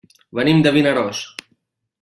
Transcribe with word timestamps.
Venim 0.39 0.63
de 0.67 0.71
Vinaròs. 0.79 1.23